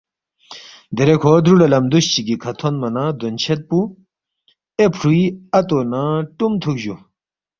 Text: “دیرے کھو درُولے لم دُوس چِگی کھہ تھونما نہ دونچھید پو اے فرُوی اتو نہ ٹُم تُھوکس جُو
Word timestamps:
“دیرے 0.95 1.15
کھو 1.21 1.31
درُولے 1.43 1.67
لم 1.71 1.85
دُوس 1.91 2.05
چِگی 2.13 2.35
کھہ 2.41 2.51
تھونما 2.59 2.89
نہ 2.95 3.03
دونچھید 3.19 3.59
پو 3.67 3.79
اے 4.77 4.85
فرُوی 4.97 5.23
اتو 5.57 5.79
نہ 5.91 6.01
ٹُم 6.37 6.51
تُھوکس 6.61 6.81
جُو 6.83 6.95